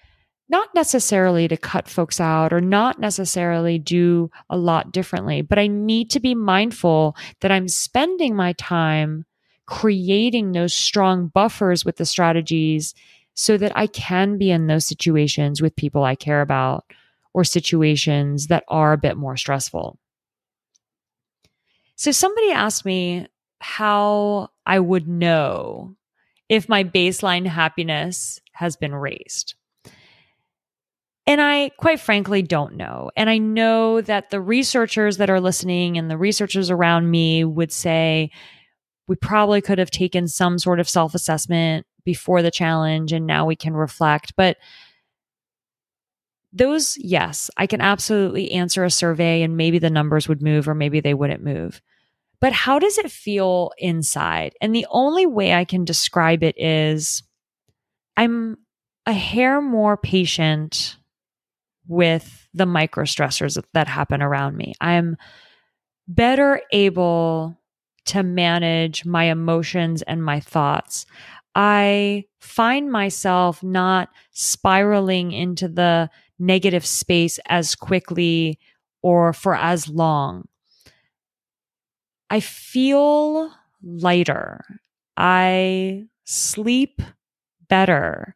not 0.48 0.68
necessarily 0.74 1.48
to 1.48 1.56
cut 1.56 1.88
folks 1.88 2.20
out 2.20 2.52
or 2.52 2.60
not 2.60 2.98
necessarily 2.98 3.78
do 3.78 4.30
a 4.50 4.56
lot 4.56 4.92
differently, 4.92 5.42
but 5.42 5.58
I 5.58 5.66
need 5.66 6.10
to 6.10 6.20
be 6.20 6.34
mindful 6.34 7.16
that 7.40 7.50
I'm 7.50 7.68
spending 7.68 8.36
my 8.36 8.52
time 8.54 9.24
creating 9.66 10.52
those 10.52 10.74
strong 10.74 11.28
buffers 11.28 11.84
with 11.84 11.96
the 11.96 12.04
strategies 12.04 12.94
so 13.34 13.56
that 13.56 13.72
I 13.74 13.86
can 13.86 14.36
be 14.36 14.50
in 14.50 14.66
those 14.66 14.86
situations 14.86 15.62
with 15.62 15.76
people 15.76 16.04
I 16.04 16.14
care 16.14 16.42
about 16.42 16.84
or 17.32 17.42
situations 17.42 18.48
that 18.48 18.64
are 18.68 18.92
a 18.92 18.98
bit 18.98 19.16
more 19.16 19.36
stressful. 19.36 19.98
So 21.96 22.12
somebody 22.12 22.50
asked 22.52 22.84
me 22.84 23.26
how 23.60 24.50
I 24.66 24.78
would 24.78 25.08
know 25.08 25.96
if 26.48 26.68
my 26.68 26.84
baseline 26.84 27.46
happiness 27.46 28.40
has 28.52 28.76
been 28.76 28.94
raised. 28.94 29.54
And 31.26 31.40
I 31.40 31.70
quite 31.78 32.00
frankly 32.00 32.42
don't 32.42 32.76
know. 32.76 33.10
And 33.16 33.30
I 33.30 33.38
know 33.38 34.00
that 34.02 34.30
the 34.30 34.40
researchers 34.40 35.16
that 35.16 35.30
are 35.30 35.40
listening 35.40 35.96
and 35.96 36.10
the 36.10 36.18
researchers 36.18 36.70
around 36.70 37.10
me 37.10 37.44
would 37.44 37.72
say 37.72 38.30
we 39.08 39.16
probably 39.16 39.62
could 39.62 39.78
have 39.78 39.90
taken 39.90 40.28
some 40.28 40.58
sort 40.58 40.80
of 40.80 40.88
self 40.88 41.14
assessment 41.14 41.86
before 42.04 42.42
the 42.42 42.50
challenge 42.50 43.12
and 43.12 43.26
now 43.26 43.46
we 43.46 43.56
can 43.56 43.74
reflect. 43.74 44.34
But 44.36 44.58
those, 46.52 46.96
yes, 46.98 47.50
I 47.56 47.66
can 47.66 47.80
absolutely 47.80 48.52
answer 48.52 48.84
a 48.84 48.90
survey 48.90 49.42
and 49.42 49.56
maybe 49.56 49.78
the 49.78 49.90
numbers 49.90 50.28
would 50.28 50.42
move 50.42 50.68
or 50.68 50.74
maybe 50.74 51.00
they 51.00 51.14
wouldn't 51.14 51.42
move. 51.42 51.80
But 52.40 52.52
how 52.52 52.78
does 52.78 52.98
it 52.98 53.10
feel 53.10 53.72
inside? 53.78 54.52
And 54.60 54.74
the 54.74 54.86
only 54.90 55.24
way 55.24 55.54
I 55.54 55.64
can 55.64 55.84
describe 55.84 56.42
it 56.42 56.54
is 56.58 57.22
I'm 58.16 58.58
a 59.06 59.12
hair 59.12 59.62
more 59.62 59.96
patient 59.96 60.98
with 61.86 62.48
the 62.54 62.66
micro 62.66 63.04
stressors 63.04 63.62
that 63.72 63.88
happen 63.88 64.22
around 64.22 64.56
me. 64.56 64.74
I'm 64.80 65.16
better 66.08 66.60
able 66.72 67.58
to 68.06 68.22
manage 68.22 69.04
my 69.04 69.24
emotions 69.24 70.02
and 70.02 70.22
my 70.22 70.40
thoughts. 70.40 71.06
I 71.54 72.24
find 72.40 72.90
myself 72.90 73.62
not 73.62 74.10
spiraling 74.32 75.32
into 75.32 75.68
the 75.68 76.10
negative 76.38 76.84
space 76.84 77.38
as 77.48 77.74
quickly 77.74 78.58
or 79.02 79.32
for 79.32 79.54
as 79.54 79.88
long. 79.88 80.48
I 82.30 82.40
feel 82.40 83.52
lighter. 83.82 84.64
I 85.16 86.06
sleep 86.24 87.00
better. 87.68 88.34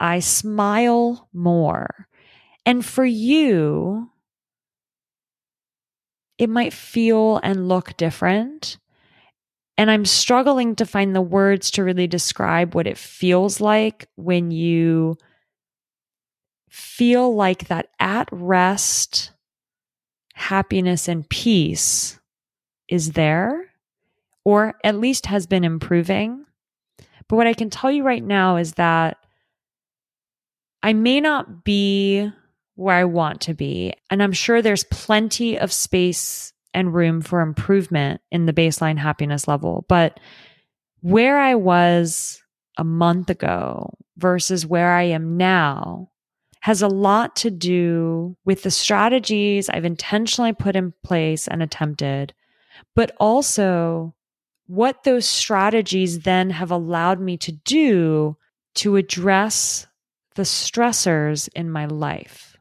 I 0.00 0.18
smile 0.18 1.28
more. 1.32 2.08
And 2.66 2.84
for 2.84 3.04
you, 3.04 4.10
it 6.38 6.48
might 6.48 6.72
feel 6.72 7.40
and 7.42 7.68
look 7.68 7.96
different. 7.96 8.78
And 9.76 9.90
I'm 9.90 10.04
struggling 10.04 10.76
to 10.76 10.86
find 10.86 11.14
the 11.14 11.20
words 11.22 11.70
to 11.72 11.84
really 11.84 12.06
describe 12.06 12.74
what 12.74 12.86
it 12.86 12.98
feels 12.98 13.60
like 13.60 14.08
when 14.16 14.50
you 14.50 15.16
feel 16.70 17.34
like 17.34 17.68
that 17.68 17.88
at 18.00 18.28
rest 18.30 19.32
happiness 20.34 21.06
and 21.08 21.28
peace 21.28 22.18
is 22.88 23.12
there, 23.12 23.70
or 24.44 24.74
at 24.82 24.98
least 24.98 25.26
has 25.26 25.46
been 25.46 25.64
improving. 25.64 26.44
But 27.28 27.36
what 27.36 27.46
I 27.46 27.54
can 27.54 27.70
tell 27.70 27.90
you 27.90 28.02
right 28.02 28.22
now 28.22 28.56
is 28.56 28.72
that 28.72 29.18
I 30.82 30.92
may 30.92 31.20
not 31.20 31.64
be 31.64 32.30
where 32.76 32.96
I 32.96 33.04
want 33.04 33.40
to 33.42 33.54
be. 33.54 33.94
And 34.10 34.22
I'm 34.22 34.32
sure 34.32 34.60
there's 34.60 34.84
plenty 34.84 35.58
of 35.58 35.72
space 35.72 36.52
and 36.72 36.92
room 36.92 37.20
for 37.20 37.40
improvement 37.40 38.20
in 38.30 38.46
the 38.46 38.52
baseline 38.52 38.98
happiness 38.98 39.46
level. 39.46 39.84
But 39.88 40.18
where 41.00 41.38
I 41.38 41.54
was 41.54 42.42
a 42.76 42.84
month 42.84 43.30
ago 43.30 43.96
versus 44.16 44.66
where 44.66 44.92
I 44.92 45.02
am 45.02 45.36
now 45.36 46.10
has 46.60 46.82
a 46.82 46.88
lot 46.88 47.36
to 47.36 47.50
do 47.50 48.36
with 48.44 48.62
the 48.62 48.70
strategies 48.70 49.68
I've 49.68 49.84
intentionally 49.84 50.54
put 50.54 50.74
in 50.74 50.94
place 51.04 51.46
and 51.46 51.62
attempted, 51.62 52.32
but 52.94 53.14
also 53.20 54.14
what 54.66 55.04
those 55.04 55.28
strategies 55.28 56.20
then 56.20 56.50
have 56.50 56.70
allowed 56.70 57.20
me 57.20 57.36
to 57.36 57.52
do 57.52 58.36
to 58.76 58.96
address 58.96 59.86
the 60.36 60.42
stressors 60.42 61.48
in 61.54 61.70
my 61.70 61.84
life. 61.84 62.53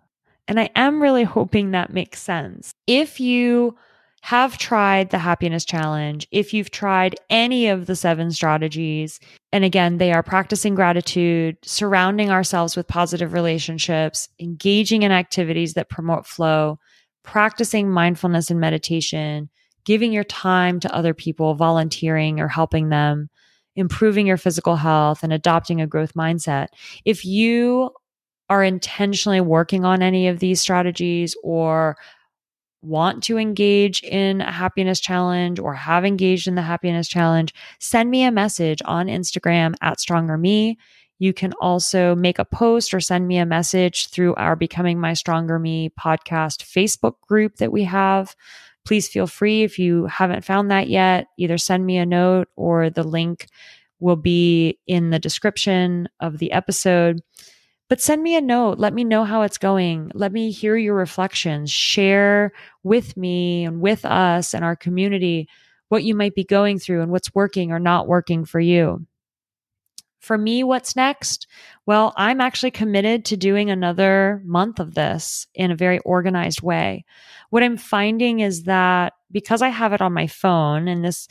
And 0.48 0.60
I 0.60 0.70
am 0.76 1.02
really 1.02 1.24
hoping 1.24 1.72
that 1.72 1.94
makes 1.94 2.22
sense. 2.22 2.74
If 2.88 3.20
you 3.20 3.78
have 4.24 4.58
tried 4.58 5.10
the 5.10 5.18
happiness 5.18 5.66
challenge, 5.66 6.28
if 6.32 6.54
you've 6.54 6.72
tried 6.72 7.16
any 7.30 7.68
of 7.68 7.88
the 7.88 7.96
seven 7.96 8.32
strategies, 8.32 9.20
and 9.52 9.66
again, 9.66 9.98
they 9.98 10.14
are 10.14 10.24
practicing 10.24 10.76
gratitude, 10.76 11.58
surrounding 11.64 12.32
ourselves 12.32 12.78
with 12.78 12.88
positive 12.88 13.34
relationships, 13.34 14.30
engaging 14.40 15.04
in 15.04 15.12
activities 15.12 15.74
that 15.74 15.90
promote 15.90 16.26
flow, 16.26 16.80
practicing 17.24 17.90
mindfulness 17.90 18.50
and 18.50 18.62
meditation, 18.62 19.50
giving 19.86 20.14
your 20.14 20.24
time 20.24 20.80
to 20.80 20.96
other 20.96 21.13
people, 21.13 21.56
volunteering 21.56 22.39
or 22.39 22.48
helping 22.48 22.88
them, 22.88 23.30
improving 23.76 24.26
your 24.26 24.38
physical 24.38 24.78
health, 24.78 25.24
and 25.24 25.34
adopting 25.34 25.82
a 25.82 25.88
growth 25.88 26.13
mindset. 26.13 26.67
If 27.04 27.26
you 27.26 27.91
are 28.54 28.63
intentionally 28.63 29.42
working 29.42 29.84
on 29.84 30.04
any 30.04 30.28
of 30.28 30.38
these 30.38 30.62
strategies 30.62 31.36
or 31.44 31.98
want 32.84 33.24
to 33.24 33.39
engage 33.39 34.04
in 34.04 34.42
a 34.42 34.52
happiness 34.52 35.00
challenge 35.00 35.58
or 35.58 35.74
have 35.74 36.06
engaged 36.06 36.48
in 36.48 36.54
the 36.54 36.62
happiness 36.62 37.08
challenge, 37.08 37.52
send 37.80 38.12
me 38.12 38.24
a 38.24 38.32
message 38.32 38.80
on 38.86 39.08
Instagram 39.08 39.74
at 39.82 40.00
Stronger 40.00 40.38
Me. 40.38 40.78
You 41.18 41.34
can 41.34 41.54
also 41.54 42.13
make 42.13 42.38
a 42.38 42.46
post 42.46 42.94
or 42.94 43.00
send 43.00 43.28
me 43.28 43.39
a 43.39 43.46
message 43.46 44.10
through 44.10 44.36
our 44.36 44.56
Becoming 44.56 45.00
My 45.00 45.13
Stronger 45.13 45.58
Me 45.58 45.92
podcast 46.00 46.63
Facebook 46.63 47.16
group 47.22 47.56
that 47.56 47.72
we 47.72 47.86
have. 47.86 48.36
Please 48.86 49.08
feel 49.08 49.26
free 49.26 49.63
if 49.63 49.80
you 49.80 50.06
haven't 50.06 50.46
found 50.46 50.70
that 50.70 50.89
yet, 50.89 51.26
either 51.39 51.58
send 51.58 51.88
me 51.88 51.98
a 51.98 52.06
note 52.06 52.50
or 52.56 52.92
the 52.92 53.04
link 53.04 53.48
will 54.00 54.16
be 54.16 54.78
in 54.86 55.10
the 55.10 55.18
description 55.18 56.08
of 56.20 56.38
the 56.38 56.52
episode. 56.52 57.20
But 57.93 58.01
send 58.01 58.23
me 58.23 58.36
a 58.36 58.41
note. 58.41 58.79
Let 58.79 58.95
me 58.95 59.03
know 59.03 59.23
how 59.23 59.43
it's 59.43 59.60
going. 59.60 60.10
Let 60.15 60.32
me 60.32 60.49
hear 60.49 60.75
your 60.75 60.95
reflections. 60.95 61.69
Share 61.69 62.51
with 62.82 63.15
me 63.15 63.65
and 63.65 63.82
with 63.82 64.03
us 64.03 64.56
and 64.56 64.65
our 64.65 64.75
community 64.75 65.47
what 65.89 66.03
you 66.03 66.15
might 66.15 66.34
be 66.34 66.43
going 66.43 66.79
through 66.79 67.03
and 67.03 67.12
what's 67.12 67.36
working 67.36 67.71
or 67.71 67.77
not 67.77 68.08
working 68.08 68.45
for 68.45 68.60
you. 68.60 69.06
For 70.21 70.39
me, 70.39 70.63
what's 70.63 70.95
next? 70.95 71.45
Well, 71.86 72.15
I'm 72.17 72.41
actually 72.41 72.71
committed 72.71 73.25
to 73.25 73.38
doing 73.38 73.69
another 73.69 74.41
month 74.43 74.79
of 74.79 74.95
this 74.95 75.45
in 75.53 75.69
a 75.69 75.75
very 75.75 75.99
organized 75.99 76.63
way. 76.63 77.06
What 77.51 77.62
I'm 77.62 77.77
finding 77.77 78.39
is 78.39 78.63
that 78.63 79.13
because 79.32 79.62
I 79.62 79.69
have 79.69 79.93
it 79.93 80.01
on 80.01 80.13
my 80.13 80.25
phone 80.25 80.88
and 80.88 81.06
this 81.06 81.27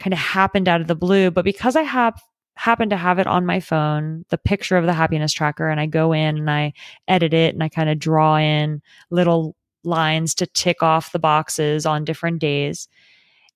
kind 0.00 0.12
of 0.12 0.18
happened 0.18 0.66
out 0.66 0.80
of 0.80 0.88
the 0.88 0.96
blue, 0.96 1.30
but 1.30 1.44
because 1.44 1.76
I 1.76 1.82
have 1.82 2.20
happen 2.56 2.88
to 2.90 2.96
have 2.96 3.18
it 3.18 3.26
on 3.26 3.46
my 3.46 3.60
phone, 3.60 4.24
the 4.30 4.38
picture 4.38 4.76
of 4.76 4.86
the 4.86 4.92
happiness 4.92 5.32
tracker, 5.32 5.68
and 5.68 5.78
I 5.78 5.86
go 5.86 6.12
in 6.12 6.38
and 6.38 6.50
I 6.50 6.72
edit 7.06 7.32
it 7.32 7.54
and 7.54 7.62
I 7.62 7.68
kind 7.68 7.88
of 7.88 7.98
draw 7.98 8.36
in 8.36 8.82
little 9.10 9.54
lines 9.84 10.34
to 10.34 10.46
tick 10.46 10.82
off 10.82 11.12
the 11.12 11.18
boxes 11.18 11.86
on 11.86 12.04
different 12.04 12.40
days. 12.40 12.88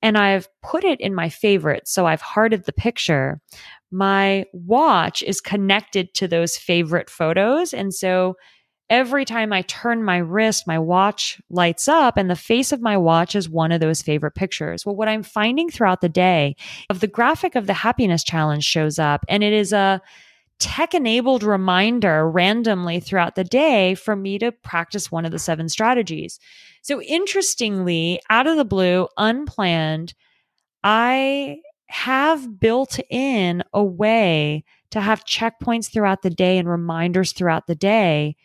And 0.03 0.17
I've 0.17 0.49
put 0.63 0.85
it 0.85 1.01
in 1.01 1.15
my 1.15 1.29
favorites. 1.29 1.93
So 1.93 2.07
I've 2.07 2.23
hearted 2.23 2.65
the 2.65 2.73
picture. 2.73 3.41
My 3.91 4.47
watch 4.53 5.23
is 5.23 5.41
connected 5.41 6.15
to 6.15 6.29
those 6.29 6.57
favorite 6.57 7.11
photos. 7.11 7.75
And 7.75 7.93
so 7.93 8.37
every 8.91 9.25
time 9.25 9.53
I 9.53 9.63
turn 9.63 10.03
my 10.03 10.19
wrist, 10.19 10.67
my 10.67 10.79
watch 10.79 11.41
lights 11.49 11.87
up 11.87 12.17
and 12.17 12.29
the 12.29 12.37
face 12.37 12.73
of 12.73 12.83
my 12.83 12.97
watch 12.97 13.37
is 13.37 13.49
one 13.49 13.71
of 13.71 13.81
those 13.81 14.03
favorite 14.03 14.35
pictures. 14.35 14.85
Well, 14.85 14.97
what 14.97 15.09
I'm 15.09 15.23
finding 15.23 15.71
throughout 15.71 16.01
the 16.01 16.09
day 16.09 16.57
of 16.91 16.99
the 16.99 17.07
graphic 17.07 17.55
of 17.55 17.69
the 17.69 17.73
happiness 17.73 18.25
challenge 18.25 18.65
shows 18.65 18.99
up 18.99 19.25
and 19.29 19.45
it 19.45 19.53
is 19.53 19.73
a 19.73 20.03
tech 20.59 20.93
enabled 20.93 21.43
reminder 21.43 22.29
randomly 22.29 23.01
throughout 23.01 23.37
the 23.37 23.45
day 23.45 23.95
for 23.95 24.15
me 24.15 24.39
to 24.39 24.53
practice 24.53 25.11
one 25.11 25.25
of 25.25 25.31
the 25.31 25.39
seven 25.39 25.69
strategies. 25.69 26.39
So 26.83 27.01
interestingly, 27.01 28.21
out 28.29 28.47
of 28.47 28.57
the 28.57 28.65
blue, 28.65 29.09
unplanned, 29.17 30.15
I 30.83 31.61
have 31.87 32.61
built 32.61 32.99
in 33.09 33.63
a 33.73 33.83
way 33.83 34.65
to 34.91 35.01
have 35.01 35.25
checkpoints 35.25 35.91
throughout 35.91 36.23
the 36.23 36.31
day 36.31 36.59
and 36.59 36.69
reminders 36.69 37.33
throughout 37.33 37.67
the 37.67 37.75
day 37.75 38.37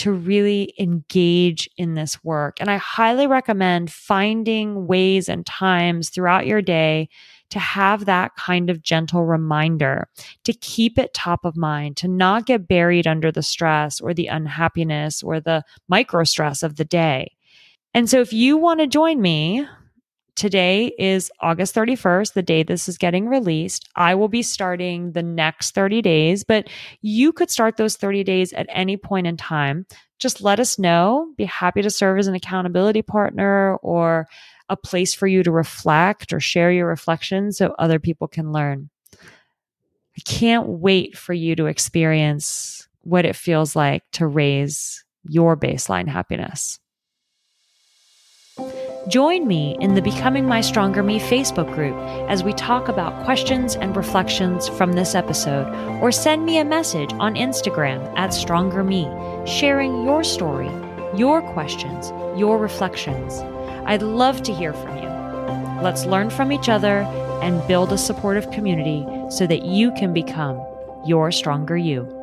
to 0.00 0.12
really 0.12 0.72
engage 0.78 1.68
in 1.76 1.94
this 1.94 2.24
work. 2.24 2.56
And 2.58 2.70
I 2.70 2.78
highly 2.78 3.26
recommend 3.26 3.92
finding 3.92 4.86
ways 4.86 5.28
and 5.28 5.44
times 5.44 6.08
throughout 6.08 6.46
your 6.46 6.62
day 6.62 7.10
to 7.50 7.58
have 7.58 8.06
that 8.06 8.34
kind 8.36 8.70
of 8.70 8.80
gentle 8.80 9.26
reminder, 9.26 10.08
to 10.44 10.54
keep 10.54 10.98
it 10.98 11.12
top 11.12 11.44
of 11.44 11.54
mind, 11.54 11.98
to 11.98 12.08
not 12.08 12.46
get 12.46 12.66
buried 12.66 13.06
under 13.06 13.30
the 13.30 13.42
stress 13.42 14.00
or 14.00 14.14
the 14.14 14.28
unhappiness 14.28 15.22
or 15.22 15.38
the 15.38 15.62
micro 15.86 16.24
stress 16.24 16.62
of 16.62 16.76
the 16.76 16.84
day. 16.86 17.36
And 17.92 18.08
so 18.08 18.20
if 18.20 18.32
you 18.32 18.56
want 18.56 18.80
to 18.80 18.86
join 18.86 19.20
me, 19.20 19.66
today 20.34 20.92
is 20.98 21.30
August 21.40 21.74
31st, 21.74 22.32
the 22.32 22.42
day 22.42 22.62
this 22.62 22.88
is 22.88 22.98
getting 22.98 23.28
released. 23.28 23.88
I 23.96 24.14
will 24.14 24.28
be 24.28 24.42
starting 24.42 25.12
the 25.12 25.22
next 25.22 25.74
30 25.74 26.02
days, 26.02 26.44
but 26.44 26.68
you 27.02 27.32
could 27.32 27.50
start 27.50 27.76
those 27.76 27.96
30 27.96 28.24
days 28.24 28.52
at 28.52 28.66
any 28.68 28.96
point 28.96 29.26
in 29.26 29.36
time. 29.36 29.86
Just 30.18 30.42
let 30.42 30.60
us 30.60 30.78
know. 30.78 31.32
Be 31.36 31.44
happy 31.44 31.82
to 31.82 31.90
serve 31.90 32.18
as 32.18 32.26
an 32.26 32.34
accountability 32.34 33.02
partner 33.02 33.76
or 33.76 34.28
a 34.68 34.76
place 34.76 35.14
for 35.14 35.26
you 35.26 35.42
to 35.42 35.50
reflect 35.50 36.32
or 36.32 36.40
share 36.40 36.70
your 36.70 36.86
reflections 36.86 37.58
so 37.58 37.74
other 37.78 37.98
people 37.98 38.28
can 38.28 38.52
learn. 38.52 38.90
I 40.16 40.20
can't 40.24 40.66
wait 40.68 41.16
for 41.16 41.32
you 41.32 41.56
to 41.56 41.66
experience 41.66 42.88
what 43.02 43.24
it 43.24 43.36
feels 43.36 43.74
like 43.74 44.04
to 44.12 44.26
raise 44.26 45.04
your 45.24 45.56
baseline 45.56 46.08
happiness. 46.08 46.78
Join 49.08 49.48
me 49.48 49.78
in 49.80 49.94
the 49.94 50.02
Becoming 50.02 50.44
My 50.44 50.60
Stronger 50.60 51.02
Me 51.02 51.18
Facebook 51.18 51.74
group 51.74 51.96
as 52.28 52.44
we 52.44 52.52
talk 52.52 52.86
about 52.86 53.24
questions 53.24 53.74
and 53.74 53.96
reflections 53.96 54.68
from 54.68 54.92
this 54.92 55.14
episode, 55.14 55.66
or 56.02 56.12
send 56.12 56.44
me 56.44 56.58
a 56.58 56.66
message 56.66 57.10
on 57.14 57.34
Instagram 57.34 58.12
at 58.18 58.34
Stronger 58.34 58.84
Me 58.84 59.08
sharing 59.46 60.04
your 60.04 60.22
story, 60.22 60.70
your 61.16 61.40
questions, 61.40 62.10
your 62.38 62.58
reflections. 62.58 63.38
I'd 63.86 64.02
love 64.02 64.42
to 64.42 64.54
hear 64.54 64.74
from 64.74 64.98
you. 64.98 65.08
Let's 65.82 66.04
learn 66.04 66.28
from 66.28 66.52
each 66.52 66.68
other 66.68 66.98
and 67.42 67.66
build 67.66 67.94
a 67.94 67.98
supportive 67.98 68.50
community 68.50 69.06
so 69.30 69.46
that 69.46 69.64
you 69.64 69.92
can 69.92 70.12
become 70.12 70.62
your 71.06 71.32
stronger 71.32 71.78
you. 71.78 72.19